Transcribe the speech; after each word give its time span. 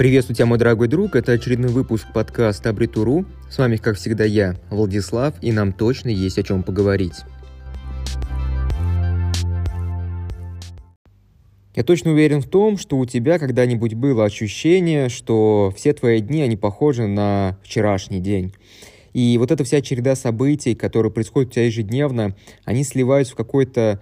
Приветствую 0.00 0.34
тебя, 0.34 0.46
мой 0.46 0.56
дорогой 0.56 0.88
друг. 0.88 1.14
Это 1.14 1.32
очередной 1.32 1.70
выпуск 1.70 2.06
подкаста 2.14 2.70
Абритуру. 2.70 3.26
С 3.50 3.58
вами, 3.58 3.76
как 3.76 3.98
всегда, 3.98 4.24
я, 4.24 4.56
Владислав, 4.70 5.34
и 5.42 5.52
нам 5.52 5.74
точно 5.74 6.08
есть 6.08 6.38
о 6.38 6.42
чем 6.42 6.62
поговорить. 6.62 7.16
Я 11.74 11.84
точно 11.84 12.12
уверен 12.12 12.40
в 12.40 12.48
том, 12.48 12.78
что 12.78 12.96
у 12.96 13.04
тебя 13.04 13.38
когда-нибудь 13.38 13.92
было 13.92 14.24
ощущение, 14.24 15.10
что 15.10 15.70
все 15.76 15.92
твои 15.92 16.22
дни, 16.22 16.40
они 16.40 16.56
похожи 16.56 17.06
на 17.06 17.58
вчерашний 17.62 18.20
день. 18.20 18.54
И 19.12 19.36
вот 19.36 19.50
эта 19.50 19.64
вся 19.64 19.82
череда 19.82 20.16
событий, 20.16 20.74
которые 20.74 21.12
происходят 21.12 21.50
у 21.50 21.52
тебя 21.52 21.66
ежедневно, 21.66 22.34
они 22.64 22.84
сливаются 22.84 23.34
в 23.34 23.36
какой-то 23.36 24.00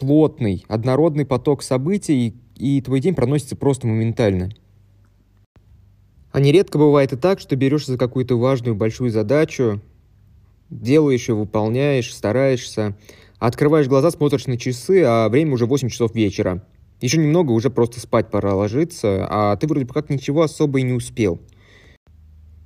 плотный, 0.00 0.64
однородный 0.66 1.24
поток 1.24 1.62
событий, 1.62 2.34
и 2.56 2.80
твой 2.80 2.98
день 2.98 3.14
проносится 3.14 3.54
просто 3.54 3.86
моментально. 3.86 4.50
А 6.32 6.40
нередко 6.40 6.78
бывает 6.78 7.12
и 7.12 7.16
так, 7.16 7.40
что 7.40 7.56
берешься 7.56 7.92
за 7.92 7.98
какую-то 7.98 8.38
важную 8.38 8.74
большую 8.76 9.10
задачу, 9.10 9.80
делаешь 10.70 11.28
ее, 11.28 11.34
выполняешь, 11.34 12.14
стараешься, 12.14 12.96
открываешь 13.38 13.88
глаза, 13.88 14.10
смотришь 14.10 14.46
на 14.46 14.56
часы, 14.56 15.02
а 15.04 15.28
время 15.28 15.54
уже 15.54 15.66
8 15.66 15.88
часов 15.88 16.14
вечера. 16.14 16.64
Еще 17.00 17.18
немного, 17.18 17.52
уже 17.52 17.70
просто 17.70 17.98
спать 17.98 18.30
пора 18.30 18.54
ложиться, 18.54 19.26
а 19.28 19.56
ты 19.56 19.66
вроде 19.66 19.86
бы 19.86 19.94
как 19.94 20.10
ничего 20.10 20.42
особо 20.42 20.80
и 20.80 20.82
не 20.82 20.92
успел. 20.92 21.40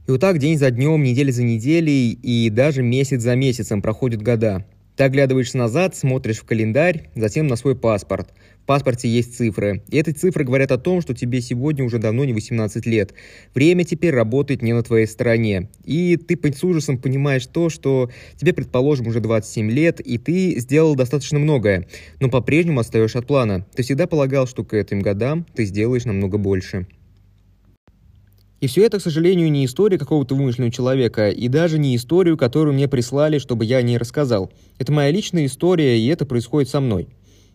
И 0.07 0.11
вот 0.11 0.21
так 0.21 0.39
день 0.39 0.59
за 0.59 0.71
днем, 0.71 1.03
неделя 1.03 1.33
за 1.33 1.45
неделей 1.45 2.11
и 2.11 2.51
даже 2.51 2.83
месяц 2.83 3.23
за 3.23 3.37
месяцем 3.37 3.81
проходят 3.81 4.21
года. 4.21 4.67
Ты 4.97 5.05
оглядываешься 5.05 5.59
назад, 5.59 5.97
смотришь 5.97 6.39
в 6.39 6.45
календарь, 6.45 7.09
затем 7.17 7.49
на 7.49 7.57
свой 7.57 7.75
паспорт. 7.75 8.33
В 8.63 8.67
паспорте 8.67 9.09
есть 9.09 9.37
цифры. 9.37 9.83
И 9.89 9.99
эти 9.99 10.11
цифры 10.11 10.45
говорят 10.45 10.71
о 10.71 10.79
том, 10.79 11.03
что 11.03 11.15
тебе 11.15 11.41
сегодня 11.41 11.85
уже 11.85 11.99
давно 11.99 12.25
не 12.25 12.33
18 12.33 12.87
лет. 12.87 13.13
Время 13.55 13.85
теперь 13.85 14.15
работает 14.15 14.63
не 14.63 14.73
на 14.73 14.83
твоей 14.83 15.07
стороне. 15.07 15.69
И 15.85 16.17
ты 16.17 16.39
с 16.53 16.63
ужасом 16.63 16.99
понимаешь 16.99 17.47
то, 17.47 17.69
что 17.69 18.11
тебе, 18.37 18.55
предположим, 18.55 19.09
уже 19.09 19.21
27 19.21 19.71
лет, 19.71 20.01
и 20.01 20.17
ты 20.17 20.59
сделал 20.61 20.95
достаточно 20.95 21.39
многое, 21.39 21.89
но 22.21 22.31
по-прежнему 22.31 22.81
отстаешь 22.81 23.17
от 23.17 23.27
плана. 23.27 23.67
Ты 23.75 23.83
всегда 23.83 24.07
полагал, 24.07 24.47
что 24.47 24.65
к 24.65 24.75
этим 24.75 25.01
годам 25.01 25.45
ты 25.55 25.65
сделаешь 25.65 26.05
намного 26.05 26.39
больше. 26.39 26.87
И 28.65 28.67
все 28.67 28.87
это, 28.87 28.99
к 28.99 29.03
сожалению, 29.03 29.53
не 29.53 29.67
история 29.67 29.99
какого-то 29.99 30.35
вымышленного 30.35 30.73
человека, 30.73 31.29
и 31.29 31.49
даже 31.49 31.79
не 31.79 31.95
историю, 31.97 32.39
которую 32.39 32.73
мне 32.73 32.89
прислали, 32.89 33.37
чтобы 33.37 33.67
я 33.67 33.77
о 33.77 33.83
ней 33.83 33.99
рассказал. 33.99 34.51
Это 34.79 34.91
моя 34.91 35.11
личная 35.11 35.45
история, 35.45 35.99
и 35.99 36.07
это 36.07 36.25
происходит 36.25 36.71
со 36.71 36.81
мной. 36.81 37.09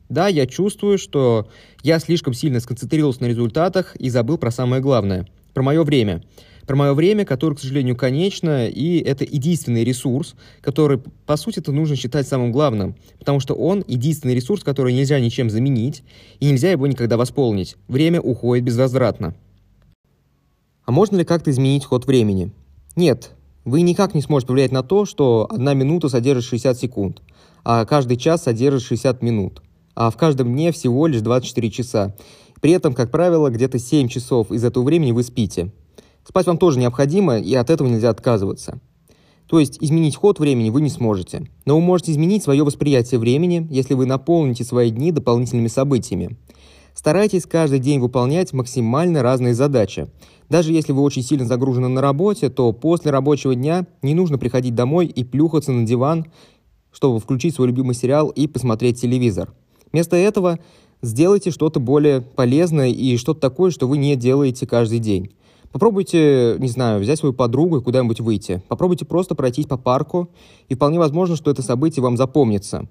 Да, 0.07 0.27
я 0.27 0.45
чувствую, 0.45 0.99
что 0.99 1.49
я 1.81 1.97
слишком 1.97 2.35
сильно 2.35 2.59
сконцентрировался 2.59 3.23
на 3.23 3.25
результатах 3.25 3.95
и 3.95 4.07
забыл 4.07 4.37
про 4.37 4.51
самое 4.51 4.83
главное, 4.83 5.25
про 5.55 5.63
мое 5.63 5.83
время. 5.83 6.21
Про 6.67 6.75
мое 6.75 6.93
время, 6.93 7.25
которое, 7.25 7.55
к 7.55 7.59
сожалению, 7.59 7.95
конечно, 7.95 8.67
и 8.67 8.99
это 8.99 9.23
единственный 9.23 9.83
ресурс, 9.83 10.35
который, 10.61 10.99
по 11.25 11.37
сути, 11.37 11.57
это 11.57 11.71
нужно 11.71 11.95
считать 11.95 12.27
самым 12.27 12.51
главным, 12.51 12.95
потому 13.17 13.39
что 13.39 13.55
он 13.55 13.83
единственный 13.87 14.35
ресурс, 14.35 14.63
который 14.63 14.93
нельзя 14.93 15.19
ничем 15.19 15.49
заменить, 15.49 16.03
и 16.39 16.45
нельзя 16.45 16.69
его 16.69 16.85
никогда 16.85 17.17
восполнить. 17.17 17.77
Время 17.87 18.21
уходит 18.21 18.63
безвозвратно. 18.63 19.33
А 20.89 20.91
можно 20.91 21.17
ли 21.17 21.23
как-то 21.23 21.51
изменить 21.51 21.85
ход 21.85 22.07
времени? 22.07 22.49
Нет, 22.95 23.33
вы 23.63 23.81
никак 23.81 24.15
не 24.15 24.23
сможете 24.23 24.47
повлиять 24.47 24.71
на 24.71 24.81
то, 24.81 25.05
что 25.05 25.45
одна 25.47 25.75
минута 25.75 26.09
содержит 26.09 26.45
60 26.45 26.79
секунд, 26.79 27.21
а 27.63 27.85
каждый 27.85 28.17
час 28.17 28.41
содержит 28.41 28.81
60 28.81 29.21
минут, 29.21 29.61
а 29.93 30.09
в 30.09 30.17
каждом 30.17 30.51
дне 30.51 30.71
всего 30.71 31.05
лишь 31.05 31.21
24 31.21 31.69
часа. 31.69 32.15
При 32.59 32.71
этом, 32.71 32.95
как 32.95 33.11
правило, 33.11 33.51
где-то 33.51 33.77
7 33.77 34.07
часов 34.07 34.51
из 34.51 34.63
этого 34.63 34.83
времени 34.83 35.11
вы 35.11 35.21
спите. 35.21 35.71
Спать 36.27 36.47
вам 36.47 36.57
тоже 36.57 36.79
необходимо, 36.79 37.37
и 37.37 37.53
от 37.53 37.69
этого 37.69 37.87
нельзя 37.87 38.09
отказываться. 38.09 38.79
То 39.45 39.59
есть 39.59 39.77
изменить 39.81 40.15
ход 40.15 40.39
времени 40.39 40.71
вы 40.71 40.81
не 40.81 40.89
сможете. 40.89 41.51
Но 41.65 41.75
вы 41.75 41.81
можете 41.81 42.13
изменить 42.13 42.41
свое 42.41 42.63
восприятие 42.63 43.19
времени, 43.19 43.67
если 43.69 43.93
вы 43.93 44.07
наполните 44.07 44.63
свои 44.63 44.89
дни 44.89 45.11
дополнительными 45.11 45.67
событиями. 45.67 46.35
Старайтесь 46.99 47.45
каждый 47.45 47.79
день 47.79 48.01
выполнять 48.01 48.51
максимально 48.51 49.23
разные 49.23 49.53
задачи. 49.53 50.09
Даже 50.49 50.73
если 50.73 50.91
вы 50.91 51.01
очень 51.01 51.21
сильно 51.21 51.45
загружены 51.45 51.87
на 51.87 52.01
работе, 52.01 52.49
то 52.49 52.73
после 52.73 53.09
рабочего 53.09 53.55
дня 53.55 53.87
не 54.01 54.13
нужно 54.13 54.37
приходить 54.37 54.75
домой 54.75 55.05
и 55.05 55.23
плюхаться 55.23 55.71
на 55.71 55.85
диван, 55.85 56.25
чтобы 56.91 57.21
включить 57.21 57.55
свой 57.55 57.67
любимый 57.67 57.95
сериал 57.95 58.27
и 58.27 58.47
посмотреть 58.47 58.99
телевизор. 58.99 59.53
Вместо 59.93 60.17
этого 60.17 60.59
сделайте 61.01 61.51
что-то 61.51 61.79
более 61.79 62.19
полезное 62.19 62.89
и 62.89 63.15
что-то 63.15 63.39
такое, 63.39 63.71
что 63.71 63.87
вы 63.87 63.97
не 63.97 64.17
делаете 64.17 64.67
каждый 64.67 64.99
день. 64.99 65.31
Попробуйте, 65.71 66.57
не 66.59 66.67
знаю, 66.67 66.99
взять 66.99 67.19
свою 67.19 67.31
подругу 67.31 67.77
и 67.77 67.81
куда-нибудь 67.81 68.19
выйти. 68.19 68.61
Попробуйте 68.67 69.05
просто 69.05 69.35
пройтись 69.35 69.67
по 69.67 69.77
парку, 69.77 70.31
и 70.67 70.75
вполне 70.75 70.99
возможно, 70.99 71.37
что 71.37 71.49
это 71.49 71.61
событие 71.61 72.03
вам 72.03 72.17
запомнится. 72.17 72.89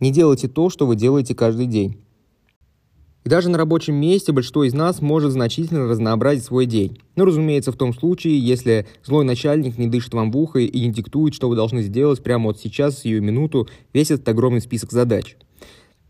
Не 0.00 0.10
делайте 0.10 0.48
то, 0.48 0.68
что 0.68 0.86
вы 0.86 0.96
делаете 0.96 1.34
каждый 1.34 1.64
день. 1.64 1.96
Даже 3.28 3.50
на 3.50 3.58
рабочем 3.58 3.94
месте 3.94 4.32
большинство 4.32 4.64
из 4.64 4.72
нас 4.72 5.02
может 5.02 5.32
значительно 5.32 5.86
разнообразить 5.86 6.44
свой 6.44 6.64
день. 6.64 7.02
Но, 7.14 7.24
ну, 7.24 7.26
разумеется, 7.26 7.72
в 7.72 7.76
том 7.76 7.92
случае, 7.92 8.38
если 8.38 8.86
злой 9.04 9.26
начальник 9.26 9.76
не 9.76 9.86
дышит 9.86 10.14
вам 10.14 10.30
в 10.30 10.38
ухо 10.38 10.60
и 10.60 10.80
не 10.80 10.90
диктует, 10.90 11.34
что 11.34 11.50
вы 11.50 11.54
должны 11.54 11.82
сделать 11.82 12.22
прямо 12.22 12.46
вот 12.46 12.58
сейчас, 12.58 13.00
сию 13.00 13.22
минуту, 13.22 13.68
весь 13.92 14.10
этот 14.10 14.26
огромный 14.30 14.62
список 14.62 14.92
задач. 14.92 15.36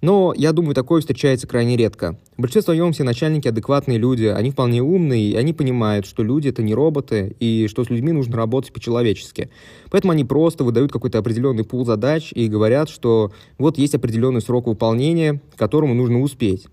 Но, 0.01 0.33
я 0.37 0.53
думаю, 0.53 0.77
такое 0.77 1.01
встречается 1.01 1.49
крайне 1.49 1.77
редко. 1.77 2.17
В 2.37 2.43
большинстве 2.43 2.63
своем 2.63 2.93
все 2.93 3.03
начальники 3.03 3.49
адекватные 3.49 3.99
люди, 3.99 4.27
они 4.27 4.53
вполне 4.53 4.81
умные, 4.81 5.31
и 5.31 5.35
они 5.35 5.53
понимают, 5.53 6.07
что 6.07 6.23
люди— 6.23 6.47
это 6.51 6.63
не 6.63 6.73
роботы, 6.73 7.35
и 7.41 7.67
что 7.67 7.83
с 7.83 7.91
людьми 7.91 8.13
нужно 8.13 8.37
работать 8.37 8.73
по-человечески. 8.73 9.51
Поэтому 9.91 10.13
они 10.13 10.25
просто 10.25 10.63
выдают 10.63 10.93
какой-то 10.93 11.19
определенный 11.19 11.65
пул 11.65 11.85
задач 11.85 12.31
и 12.33 12.47
говорят, 12.47 12.89
что 12.89 13.33
вот 13.59 13.77
есть 13.77 13.97
определенный 13.97 14.41
срок 14.41 14.69
выполнения, 14.69 15.43
которому 15.57 15.95
нужно 15.95 16.21
успеть. 16.21 16.69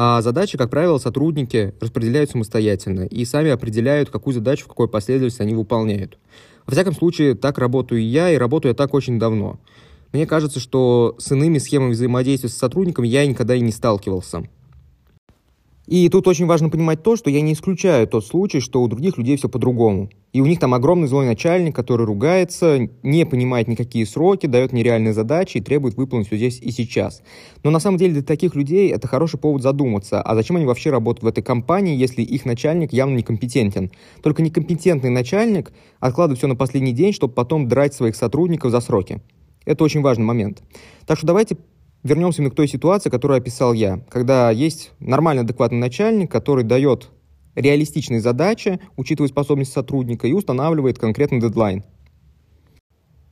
А 0.00 0.22
задачи, 0.22 0.56
как 0.56 0.70
правило, 0.70 0.98
сотрудники 0.98 1.74
распределяют 1.80 2.30
самостоятельно 2.30 3.00
и 3.00 3.24
сами 3.24 3.50
определяют, 3.50 4.10
какую 4.10 4.32
задачу 4.32 4.64
в 4.64 4.68
какой 4.68 4.86
последовательности 4.86 5.42
они 5.42 5.56
выполняют. 5.56 6.18
Во 6.66 6.72
всяком 6.72 6.94
случае, 6.94 7.34
так 7.34 7.58
работаю 7.58 8.08
я, 8.08 8.30
и 8.30 8.36
работаю 8.36 8.70
я 8.70 8.76
так 8.76 8.94
очень 8.94 9.18
давно. 9.18 9.58
Мне 10.12 10.24
кажется, 10.24 10.60
что 10.60 11.16
с 11.18 11.32
иными 11.32 11.58
схемами 11.58 11.90
взаимодействия 11.90 12.48
с 12.48 12.56
сотрудником 12.56 13.02
я 13.02 13.26
никогда 13.26 13.56
и 13.56 13.60
не 13.60 13.72
сталкивался. 13.72 14.44
И 15.88 16.06
тут 16.10 16.28
очень 16.28 16.44
важно 16.44 16.68
понимать 16.68 17.02
то, 17.02 17.16
что 17.16 17.30
я 17.30 17.40
не 17.40 17.54
исключаю 17.54 18.06
тот 18.06 18.26
случай, 18.26 18.60
что 18.60 18.82
у 18.82 18.88
других 18.88 19.16
людей 19.16 19.38
все 19.38 19.48
по-другому. 19.48 20.10
И 20.34 20.42
у 20.42 20.44
них 20.44 20.60
там 20.60 20.74
огромный 20.74 21.08
злой 21.08 21.24
начальник, 21.24 21.74
который 21.74 22.04
ругается, 22.04 22.90
не 23.02 23.24
понимает 23.24 23.68
никакие 23.68 24.04
сроки, 24.04 24.46
дает 24.46 24.74
нереальные 24.74 25.14
задачи 25.14 25.56
и 25.56 25.60
требует 25.62 25.94
выполнить 25.96 26.26
все 26.26 26.36
здесь 26.36 26.60
и 26.60 26.72
сейчас. 26.72 27.22
Но 27.64 27.70
на 27.70 27.80
самом 27.80 27.96
деле 27.96 28.12
для 28.12 28.22
таких 28.22 28.54
людей 28.54 28.90
это 28.90 29.08
хороший 29.08 29.40
повод 29.40 29.62
задуматься, 29.62 30.20
а 30.20 30.34
зачем 30.34 30.56
они 30.56 30.66
вообще 30.66 30.90
работают 30.90 31.24
в 31.24 31.26
этой 31.26 31.42
компании, 31.42 31.96
если 31.96 32.20
их 32.20 32.44
начальник 32.44 32.92
явно 32.92 33.16
некомпетентен. 33.16 33.90
Только 34.22 34.42
некомпетентный 34.42 35.08
начальник 35.08 35.72
откладывает 36.00 36.36
все 36.36 36.48
на 36.48 36.54
последний 36.54 36.92
день, 36.92 37.14
чтобы 37.14 37.32
потом 37.32 37.66
драть 37.66 37.94
своих 37.94 38.14
сотрудников 38.14 38.72
за 38.72 38.80
сроки. 38.80 39.22
Это 39.64 39.84
очень 39.84 40.02
важный 40.02 40.26
момент. 40.26 40.62
Так 41.06 41.16
что 41.16 41.26
давайте 41.26 41.56
вернемся 42.08 42.42
мы 42.42 42.50
к 42.50 42.54
той 42.54 42.66
ситуации, 42.66 43.10
которую 43.10 43.38
описал 43.38 43.72
я, 43.72 44.00
когда 44.10 44.50
есть 44.50 44.92
нормальный 44.98 45.42
адекватный 45.42 45.78
начальник, 45.78 46.30
который 46.30 46.64
дает 46.64 47.08
реалистичные 47.54 48.20
задачи, 48.20 48.80
учитывая 48.96 49.28
способность 49.28 49.72
сотрудника 49.72 50.26
и 50.26 50.32
устанавливает 50.32 50.98
конкретный 50.98 51.40
дедлайн. 51.40 51.84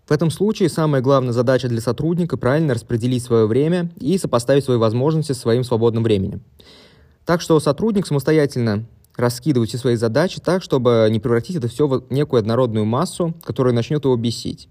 В 0.07 0.13
этом 0.13 0.31
случае 0.31 0.69
самая 0.69 1.03
главная 1.03 1.33
задача 1.33 1.69
для 1.69 1.81
сотрудника– 1.81 2.37
правильно 2.39 2.75
распределить 2.75 3.25
свое 3.25 3.47
время 3.47 3.91
и 3.99 4.17
сопоставить 4.19 4.65
свои 4.65 4.77
возможности 4.77 5.33
с 5.33 5.39
своим 5.39 5.65
свободным 5.65 6.05
временем. 6.05 6.43
Так 7.25 7.41
что 7.41 7.59
сотрудник 7.59 8.07
самостоятельно 8.07 8.87
раскидывает 9.17 9.69
все 9.69 9.79
свои 9.79 9.97
задачи 9.97 10.41
так, 10.41 10.63
чтобы 10.63 11.09
не 11.11 11.19
превратить 11.19 11.57
это 11.57 11.67
все 11.67 11.89
в 11.89 12.05
некую 12.11 12.39
однородную 12.39 12.85
массу, 12.85 13.35
которая 13.43 13.75
начнет 13.75 14.05
его 14.05 14.15
бесить. 14.17 14.69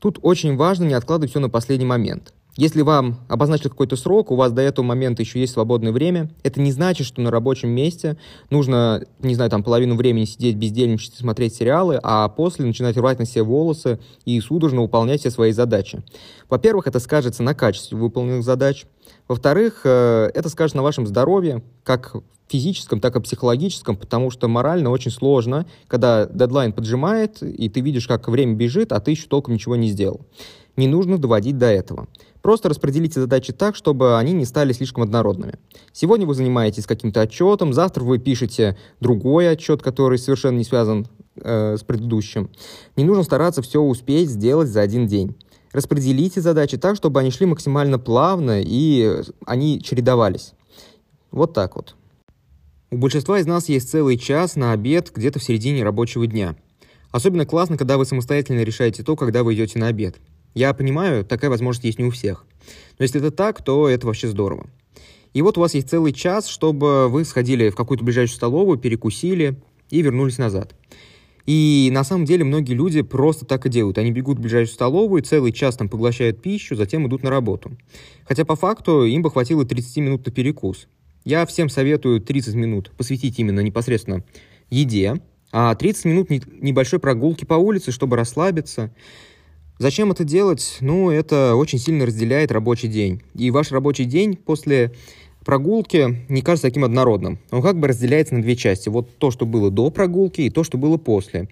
Тут 0.00 0.18
очень 0.22 0.56
важно 0.56 0.84
не 0.84 0.94
откладывать 0.94 1.30
все 1.30 1.40
на 1.40 1.48
последний 1.48 1.86
момент. 1.86 2.34
Если 2.58 2.82
вам 2.82 3.20
обозначили 3.28 3.68
какой-то 3.68 3.94
срок, 3.94 4.32
у 4.32 4.34
вас 4.34 4.50
до 4.50 4.62
этого 4.62 4.84
момента 4.84 5.22
еще 5.22 5.38
есть 5.38 5.52
свободное 5.52 5.92
время, 5.92 6.28
это 6.42 6.60
не 6.60 6.72
значит, 6.72 7.06
что 7.06 7.20
на 7.20 7.30
рабочем 7.30 7.68
месте 7.68 8.16
нужно, 8.50 9.04
не 9.20 9.36
знаю, 9.36 9.48
там 9.48 9.62
половину 9.62 9.94
времени 9.94 10.24
сидеть 10.24 10.56
бездельничать 10.56 11.14
и 11.14 11.18
смотреть 11.18 11.54
сериалы, 11.54 12.00
а 12.02 12.28
после 12.28 12.66
начинать 12.66 12.96
рвать 12.96 13.20
на 13.20 13.26
себе 13.26 13.44
волосы 13.44 14.00
и 14.24 14.40
судорожно 14.40 14.82
выполнять 14.82 15.20
все 15.20 15.30
свои 15.30 15.52
задачи. 15.52 16.02
Во-первых, 16.50 16.88
это 16.88 16.98
скажется 16.98 17.44
на 17.44 17.54
качестве 17.54 17.96
выполненных 17.96 18.42
задач. 18.42 18.86
Во-вторых, 19.28 19.82
э, 19.84 20.28
это 20.34 20.48
скажется 20.48 20.78
на 20.78 20.82
вашем 20.82 21.06
здоровье, 21.06 21.62
как 21.84 22.16
физическом, 22.48 22.98
так 22.98 23.14
и 23.14 23.20
психологическом, 23.20 23.96
потому 23.96 24.30
что 24.30 24.48
морально 24.48 24.90
очень 24.90 25.12
сложно, 25.12 25.66
когда 25.86 26.26
дедлайн 26.26 26.72
поджимает, 26.72 27.40
и 27.40 27.68
ты 27.68 27.80
видишь, 27.80 28.08
как 28.08 28.26
время 28.28 28.54
бежит, 28.54 28.90
а 28.90 28.98
ты 28.98 29.12
еще 29.12 29.28
толком 29.28 29.54
ничего 29.54 29.76
не 29.76 29.88
сделал. 29.88 30.22
Не 30.78 30.88
нужно 30.88 31.18
доводить 31.18 31.58
до 31.58 31.66
этого. 31.66 32.06
Просто 32.40 32.68
распределите 32.68 33.20
задачи 33.20 33.52
так, 33.52 33.76
чтобы 33.76 34.16
они 34.16 34.32
не 34.32 34.44
стали 34.44 34.72
слишком 34.72 35.02
однородными. 35.02 35.54
Сегодня 35.92 36.26
вы 36.26 36.34
занимаетесь 36.34 36.86
каким-то 36.86 37.20
отчетом, 37.20 37.72
завтра 37.72 38.04
вы 38.04 38.18
пишете 38.18 38.78
другой 39.00 39.50
отчет, 39.50 39.82
который 39.82 40.18
совершенно 40.18 40.56
не 40.56 40.64
связан 40.64 41.06
э, 41.36 41.76
с 41.76 41.82
предыдущим. 41.82 42.48
Не 42.96 43.04
нужно 43.04 43.24
стараться 43.24 43.60
все 43.60 43.80
успеть 43.80 44.30
сделать 44.30 44.68
за 44.68 44.80
один 44.80 45.06
день. 45.06 45.36
Распределите 45.72 46.40
задачи 46.40 46.78
так, 46.78 46.96
чтобы 46.96 47.20
они 47.20 47.30
шли 47.30 47.44
максимально 47.46 47.98
плавно 47.98 48.62
и 48.62 49.22
они 49.44 49.82
чередовались. 49.82 50.54
Вот 51.30 51.52
так 51.52 51.76
вот. 51.76 51.94
У 52.90 52.96
большинства 52.96 53.38
из 53.38 53.46
нас 53.46 53.68
есть 53.68 53.90
целый 53.90 54.16
час 54.16 54.56
на 54.56 54.72
обед 54.72 55.12
где-то 55.14 55.40
в 55.40 55.44
середине 55.44 55.84
рабочего 55.84 56.26
дня. 56.26 56.56
Особенно 57.10 57.44
классно, 57.44 57.76
когда 57.76 57.98
вы 57.98 58.06
самостоятельно 58.06 58.62
решаете 58.62 59.02
то, 59.02 59.16
когда 59.16 59.42
вы 59.42 59.54
идете 59.54 59.78
на 59.78 59.88
обед. 59.88 60.16
Я 60.58 60.74
понимаю, 60.74 61.24
такая 61.24 61.50
возможность 61.50 61.84
есть 61.84 62.00
не 62.00 62.04
у 62.04 62.10
всех. 62.10 62.44
Но 62.98 63.04
если 63.04 63.20
это 63.20 63.30
так, 63.30 63.62
то 63.62 63.88
это 63.88 64.08
вообще 64.08 64.26
здорово. 64.26 64.66
И 65.32 65.40
вот 65.40 65.56
у 65.56 65.60
вас 65.60 65.72
есть 65.74 65.88
целый 65.88 66.12
час, 66.12 66.48
чтобы 66.48 67.06
вы 67.08 67.24
сходили 67.24 67.70
в 67.70 67.76
какую-то 67.76 68.02
ближайшую 68.02 68.34
столовую, 68.34 68.76
перекусили 68.76 69.54
и 69.88 70.02
вернулись 70.02 70.36
назад. 70.36 70.74
И 71.46 71.90
на 71.92 72.02
самом 72.02 72.24
деле 72.24 72.42
многие 72.42 72.72
люди 72.72 73.02
просто 73.02 73.44
так 73.46 73.66
и 73.66 73.68
делают. 73.68 73.98
Они 73.98 74.10
бегут 74.10 74.38
в 74.38 74.40
ближайшую 74.40 74.74
столовую, 74.74 75.22
целый 75.22 75.52
час 75.52 75.76
там 75.76 75.88
поглощают 75.88 76.42
пищу, 76.42 76.74
затем 76.74 77.06
идут 77.06 77.22
на 77.22 77.30
работу. 77.30 77.70
Хотя 78.24 78.44
по 78.44 78.56
факту 78.56 79.04
им 79.04 79.22
бы 79.22 79.30
хватило 79.30 79.64
30 79.64 79.96
минут 79.98 80.26
на 80.26 80.32
перекус. 80.32 80.88
Я 81.24 81.46
всем 81.46 81.68
советую 81.68 82.20
30 82.20 82.56
минут 82.56 82.90
посвятить 82.96 83.38
именно 83.38 83.60
непосредственно 83.60 84.24
еде, 84.70 85.22
а 85.52 85.72
30 85.76 86.04
минут 86.06 86.30
небольшой 86.30 86.98
прогулки 86.98 87.44
по 87.44 87.54
улице, 87.54 87.92
чтобы 87.92 88.16
расслабиться. 88.16 88.92
Зачем 89.78 90.10
это 90.10 90.24
делать? 90.24 90.78
Ну, 90.80 91.10
это 91.10 91.54
очень 91.54 91.78
сильно 91.78 92.04
разделяет 92.04 92.50
рабочий 92.50 92.88
день. 92.88 93.22
И 93.34 93.52
ваш 93.52 93.70
рабочий 93.70 94.06
день 94.06 94.34
после 94.36 94.92
прогулки 95.44 96.24
не 96.28 96.42
кажется 96.42 96.66
таким 96.66 96.82
однородным. 96.82 97.38
Он 97.52 97.62
как 97.62 97.78
бы 97.78 97.86
разделяется 97.86 98.34
на 98.34 98.42
две 98.42 98.56
части. 98.56 98.88
Вот 98.88 99.16
то, 99.18 99.30
что 99.30 99.46
было 99.46 99.70
до 99.70 99.90
прогулки, 99.90 100.40
и 100.40 100.50
то, 100.50 100.64
что 100.64 100.78
было 100.78 100.96
после. 100.96 101.48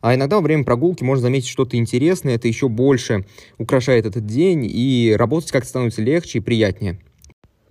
А 0.00 0.14
иногда 0.14 0.36
во 0.36 0.42
время 0.42 0.64
прогулки 0.64 1.02
можно 1.02 1.22
заметить 1.22 1.48
что-то 1.48 1.76
интересное, 1.76 2.36
это 2.36 2.46
еще 2.46 2.68
больше 2.68 3.24
украшает 3.58 4.06
этот 4.06 4.26
день, 4.26 4.64
и 4.70 5.14
работать 5.18 5.50
как-то 5.50 5.68
становится 5.68 6.02
легче 6.02 6.38
и 6.38 6.42
приятнее. 6.42 7.00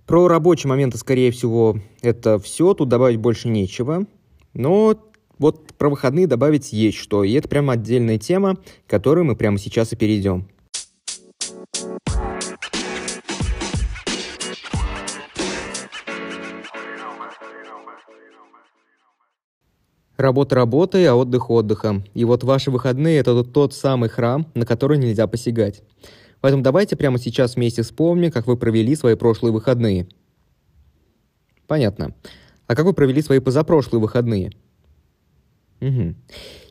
Про 0.04 0.28
рабочие 0.28 0.68
моменты, 0.68 0.98
скорее 0.98 1.30
всего, 1.30 1.78
это 2.02 2.38
все, 2.38 2.74
тут 2.74 2.88
добавить 2.88 3.18
больше 3.18 3.48
нечего. 3.48 4.04
Но 4.52 4.98
вот 5.38 5.74
про 5.74 5.88
выходные 5.88 6.26
добавить 6.26 6.72
есть 6.72 6.98
что, 6.98 7.24
и 7.24 7.32
это 7.32 7.48
прямо 7.48 7.74
отдельная 7.74 8.18
тема, 8.18 8.56
к 8.86 8.90
которой 8.90 9.24
мы 9.24 9.36
прямо 9.36 9.58
сейчас 9.58 9.92
и 9.92 9.96
перейдем. 9.96 10.48
Работа 20.16 20.54
работой, 20.54 21.06
а 21.06 21.16
отдых 21.16 21.50
отдыхом. 21.50 22.04
И 22.14 22.24
вот 22.24 22.44
ваши 22.44 22.70
выходные– 22.70 23.18
это 23.20 23.42
тот 23.42 23.74
самый 23.74 24.08
храм, 24.08 24.46
на 24.54 24.64
который 24.64 24.96
нельзя 24.96 25.26
посягать. 25.26 25.82
Поэтому 26.40 26.62
давайте 26.62 26.94
прямо 26.94 27.18
сейчас 27.18 27.56
вместе 27.56 27.82
вспомним, 27.82 28.30
как 28.30 28.46
вы 28.46 28.56
провели 28.56 28.94
свои 28.94 29.16
прошлые 29.16 29.52
выходные. 29.52 30.06
Понятно. 31.66 32.14
А 32.66 32.76
как 32.76 32.86
вы 32.86 32.92
провели 32.92 33.22
свои 33.22 33.40
позапрошлые 33.40 34.00
выходные? 34.00 34.52
Угу. 35.84 36.14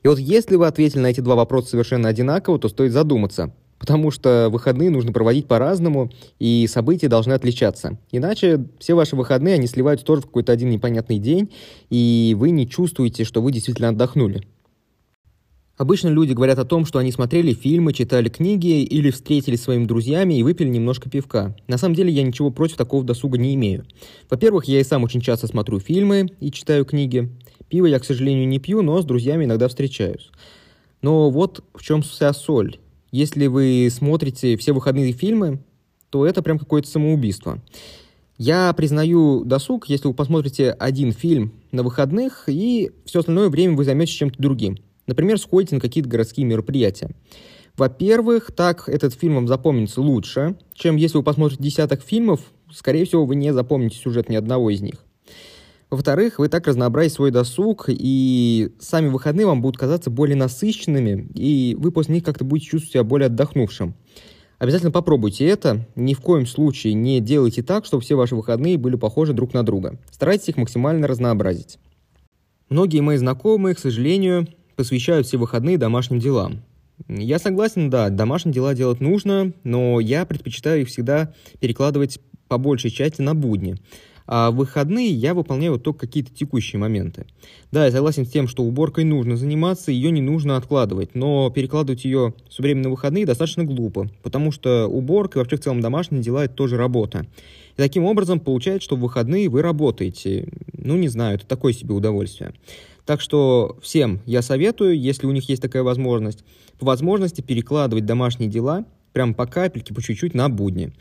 И 0.04 0.08
вот 0.08 0.20
если 0.20 0.56
вы 0.56 0.66
ответили 0.66 1.00
на 1.00 1.08
эти 1.08 1.22
два 1.22 1.36
вопроса 1.36 1.70
совершенно 1.70 2.10
одинаково, 2.10 2.58
то 2.58 2.68
стоит 2.68 2.92
задуматься, 2.92 3.54
потому 3.78 4.10
что 4.10 4.50
выходные 4.52 4.90
нужно 4.90 5.14
проводить 5.14 5.48
по-разному, 5.48 6.12
и 6.40 6.68
события 6.68 7.10
должны 7.10 7.34
отличаться. 7.34 8.00
Иначе 8.12 8.66
все 8.80 8.96
ваши 8.96 9.16
выходные, 9.16 9.56
они 9.56 9.68
сливаются 9.68 10.06
тоже 10.06 10.24
в 10.24 10.26
какой-то 10.26 10.52
один 10.52 10.72
непонятный 10.72 11.20
день, 11.20 11.52
и 11.90 12.36
вы 12.38 12.50
не 12.50 12.68
чувствуете, 12.68 13.24
что 13.24 13.42
вы 13.42 13.52
действительно 13.52 13.90
отдохнули. 13.90 14.44
Обычно 15.76 16.10
люди 16.10 16.34
говорят 16.34 16.60
о 16.60 16.66
том, 16.66 16.86
что 16.86 17.00
они 17.00 17.12
смотрели 17.12 17.52
фильмы, 17.54 17.94
читали 17.94 18.30
книги 18.30 18.84
или 18.84 19.10
встретились 19.10 19.60
с 19.60 19.64
своими 19.64 19.86
друзьями 19.86 20.36
и 20.36 20.44
выпили 20.44 20.70
немножко 20.70 21.10
пивка. 21.10 21.56
На 21.68 21.80
самом 21.80 21.96
деле 21.96 22.12
я 22.12 22.22
ничего 22.22 22.52
против 22.52 22.78
такого 22.78 23.04
досуга 23.04 23.40
не 23.40 23.56
имею. 23.56 23.86
Во-первых, 24.30 24.66
я 24.66 24.80
и 24.80 24.84
сам 24.84 25.04
очень 25.04 25.20
часто 25.20 25.48
смотрю 25.48 25.80
фильмы 25.80 26.28
и 26.40 26.52
читаю 26.52 26.86
книги. 26.86 27.32
Пиво 27.74 27.88
я, 27.88 27.98
к 27.98 28.06
сожалению, 28.06 28.48
не 28.48 28.60
пью, 28.60 28.84
но 28.84 29.02
с 29.02 29.06
друзьями 29.06 29.46
иногда 29.46 29.68
встречаюсь. 29.68 30.30
Но 31.02 31.32
вот 31.32 31.64
в 31.74 31.82
чем 31.82 32.04
вся 32.04 32.32
соль. 32.32 32.78
Если 33.12 33.48
вы 33.48 33.90
смотрите 33.92 34.58
все 34.58 34.74
выходные 34.74 35.12
фильмы, 35.12 35.58
то 36.12 36.28
это 36.28 36.44
прям 36.44 36.60
какое-то 36.60 36.88
самоубийство. 36.88 37.64
Я 38.38 38.72
признаю 38.74 39.44
досуг, 39.44 39.90
если 39.90 40.08
вы 40.08 40.14
посмотрите 40.14 40.70
один 40.70 41.14
фильм 41.14 41.52
на 41.72 41.82
выходных, 41.82 42.44
и 42.46 42.92
все 43.06 43.22
остальное 43.22 43.50
время 43.50 43.76
вы 43.76 43.86
займетесь 43.86 44.14
чем-то 44.14 44.40
другим. 44.40 44.78
Например, 45.08 45.40
сходите 45.40 45.74
на 45.74 45.82
какие-то 45.82 46.08
городские 46.12 46.46
мероприятия. 46.46 47.10
Во-первых, 47.76 48.52
так 48.52 48.88
этот 48.88 49.16
фильм 49.16 49.34
вам 49.34 49.48
запомнится 49.48 50.00
лучше, 50.00 50.58
чем 50.76 50.96
если 50.98 51.18
вы 51.18 51.24
посмотрите 51.24 51.64
десяток 51.64 52.04
фильмов, 52.04 52.42
скорее 52.72 53.06
всего, 53.06 53.26
вы 53.26 53.34
не 53.34 53.52
запомните 53.52 53.98
сюжет 53.98 54.30
ни 54.30 54.36
одного 54.36 54.70
из 54.70 54.82
них. 54.82 55.04
Во-вторых, 55.94 56.40
вы 56.40 56.50
так 56.50 56.66
разнообразите 56.66 57.18
свой 57.18 57.30
досуг, 57.30 57.86
и 57.88 58.72
сами 58.80 59.10
выходные 59.10 59.46
вам 59.46 59.62
будут 59.62 59.78
казаться 59.78 60.10
более 60.10 60.36
насыщенными, 60.36 61.30
и 61.36 61.76
вы 61.78 61.92
после 61.92 62.16
них 62.16 62.24
как-то 62.24 62.44
будете 62.44 62.66
чувствовать 62.72 62.94
себя 62.94 63.04
более 63.04 63.28
отдохнувшим. 63.28 63.94
Обязательно 64.58 64.90
попробуйте 64.90 65.46
это. 65.46 65.86
Ни 65.96 66.16
в 66.16 66.20
коем 66.20 66.48
случае 66.48 66.96
не 66.96 67.20
делайте 67.20 67.62
так, 67.62 67.86
чтобы 67.86 68.02
все 68.02 68.16
ваши 68.16 68.36
выходные 68.36 68.80
были 68.80 68.96
похожи 68.96 69.34
друг 69.34 69.54
на 69.54 69.62
друга. 69.62 70.00
Старайтесь 70.10 70.50
их 70.50 70.58
максимально 70.58 71.06
разнообразить. 71.06 71.78
Многие 72.70 73.02
мои 73.02 73.18
знакомые, 73.18 73.76
к 73.76 73.80
сожалению, 73.80 74.48
посвящают 74.76 75.28
все 75.28 75.38
выходные 75.38 75.78
домашним 75.78 76.18
делам. 76.18 76.64
Я 77.08 77.38
согласен, 77.38 77.92
да, 77.92 78.10
домашние 78.10 78.56
дела 78.56 78.74
делать 78.74 79.00
нужно, 79.00 79.54
но 79.64 80.00
я 80.00 80.26
предпочитаю 80.26 80.82
их 80.82 80.88
всегда 80.88 81.36
перекладывать 81.60 82.18
по 82.48 82.58
большей 82.58 82.90
части 82.90 83.22
на 83.22 83.36
будни. 83.36 83.78
А 84.26 84.52
в 84.52 84.56
выходные 84.56 85.10
я 85.10 85.34
выполняю 85.34 85.80
только 85.80 86.02
какие-то 86.02 86.34
текущие 86.34 86.80
моменты. 86.80 87.26
Да, 87.72 87.86
я 87.86 87.92
согласен 87.92 88.26
с 88.26 88.30
тем, 88.30 88.48
что 88.48 88.64
уборкой 88.64 89.04
нужно 89.04 89.36
заниматься, 89.36 89.92
ее 89.92 90.12
не 90.12 90.22
нужно 90.22 90.58
откладывать, 90.58 91.16
но 91.16 91.50
перекладывать 91.50 92.06
ее 92.06 92.34
все 92.50 92.64
время 92.64 92.84
на 92.84 92.90
выходные 92.90 93.26
достаточно 93.26 93.64
глупо, 93.64 94.10
потому 94.22 94.52
что 94.52 94.88
уборка 94.88 95.40
и 95.40 95.42
вообще 95.42 95.58
в 95.58 95.62
целом 95.62 95.82
домашние 95.82 96.22
дела– 96.22 96.46
это 96.46 96.54
тоже 96.54 96.78
работа. 96.78 97.26
И 97.76 97.78
таким 97.78 98.06
образом 98.06 98.40
получается, 98.40 98.86
что 98.86 98.96
в 98.96 99.02
выходные 99.02 99.50
вы 99.50 99.62
работаете. 99.62 100.48
Ну, 100.74 100.96
не 100.96 101.08
знаю, 101.08 101.36
это 101.36 101.48
такое 101.48 101.74
себе 101.74 101.94
удовольствие. 101.94 102.54
Так 103.06 103.20
что 103.20 103.78
всем 103.82 104.22
я 104.26 104.42
советую, 104.42 104.98
если 105.00 105.26
у 105.26 105.32
них 105.32 105.50
есть 105.50 105.62
такая 105.62 105.84
возможность, 105.84 106.44
по 106.80 106.86
возможности 106.86 107.42
перекладывать 107.42 108.06
домашние 108.06 108.50
дела 108.50 108.86
прям 109.12 109.34
по 109.34 109.46
капельке, 109.46 109.94
по 109.94 110.02
чуть-чуть 110.02 110.34
на 110.34 110.50
будни. 110.50 110.94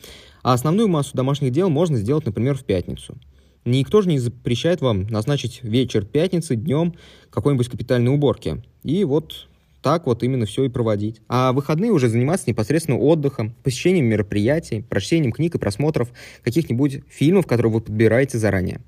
А 0.42 0.52
основную 0.52 0.88
массу 0.88 1.16
домашних 1.16 1.52
дел 1.52 1.70
можно 1.70 1.96
сделать, 1.96 2.26
например, 2.26 2.56
в 2.56 2.64
пятницу. 2.64 3.16
Никто 3.64 4.02
же 4.02 4.08
не 4.08 4.18
запрещает 4.18 4.80
вам 4.80 5.06
назначить 5.06 5.60
вечер 5.62 6.04
пятницы 6.04 6.56
днем 6.56 6.94
какой-нибудь 7.30 7.68
капитальной 7.68 8.12
уборки. 8.12 8.62
И 8.82 9.04
вот 9.04 9.46
так 9.82 10.06
вот 10.06 10.22
именно 10.22 10.46
все 10.46 10.64
и 10.64 10.68
проводить. 10.68 11.20
А 11.28 11.52
выходные 11.52 11.92
уже 11.92 12.08
заниматься 12.08 12.48
непосредственно 12.48 12.98
отдыхом, 12.98 13.54
посещением 13.62 14.06
мероприятий, 14.06 14.82
прочтением 14.82 15.32
книг 15.32 15.54
и 15.54 15.58
просмотров 15.58 16.10
каких-нибудь 16.42 17.02
фильмов, 17.08 17.46
которые 17.46 17.72
вы 17.72 17.80
подбираете 17.80 18.38
заранее. 18.38 18.80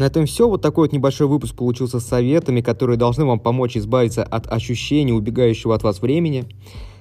На 0.00 0.04
этом 0.04 0.24
все. 0.24 0.48
Вот 0.48 0.62
такой 0.62 0.88
вот 0.88 0.94
небольшой 0.94 1.26
выпуск 1.26 1.54
получился 1.54 2.00
с 2.00 2.06
советами, 2.06 2.62
которые 2.62 2.96
должны 2.96 3.26
вам 3.26 3.38
помочь 3.38 3.76
избавиться 3.76 4.24
от 4.24 4.50
ощущения 4.50 5.12
убегающего 5.12 5.74
от 5.74 5.82
вас 5.82 6.00
времени. 6.00 6.46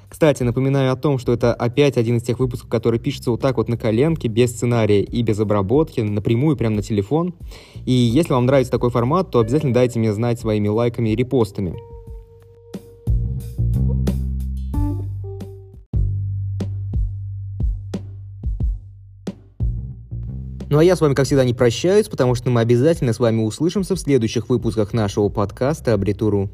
Кстати, 0.10 0.44
напоминаю 0.44 0.92
о 0.92 0.98
том, 0.98 1.18
что 1.18 1.32
это 1.32 1.54
опять 1.54 1.96
один 1.96 2.18
из 2.18 2.24
тех 2.24 2.40
выпусков, 2.40 2.70
который 2.70 3.00
пишется 3.00 3.32
вот 3.32 3.40
так 3.40 3.56
вот 3.56 3.70
на 3.70 3.78
коленке, 3.78 4.28
без 4.28 4.52
сценария 4.52 5.02
и 5.02 5.22
без 5.22 5.40
обработки, 5.40 6.02
напрямую 6.02 6.58
прямо 6.58 6.76
на 6.76 6.82
телефон. 6.82 7.34
И 7.86 7.94
если 7.94 8.34
вам 8.34 8.48
нравится 8.48 8.74
такой 8.74 8.90
формат, 8.90 9.32
то 9.32 9.40
обязательно 9.40 9.74
дайте 9.74 9.98
мне 9.98 10.12
знать 10.12 10.38
своими 10.38 10.68
лайками 10.68 11.08
и 11.08 11.16
репостами. 11.16 11.78
Ну 20.70 20.78
а 20.78 20.84
я 20.84 20.96
с 20.96 21.02
вами, 21.02 21.16
как 21.16 21.26
всегда, 21.26 21.44
не 21.44 21.56
прощаюсь, 21.56 22.08
потому 22.08 22.36
что 22.36 22.52
мы 22.52 22.62
обязательно 22.62 23.12
с 23.12 23.20
вами 23.20 23.42
услышимся 23.42 23.96
в 23.96 24.00
следующих 24.00 24.50
выпусках 24.50 24.94
нашего 24.94 25.30
подкаста 25.30 25.94
«Абритуру». 25.96 26.52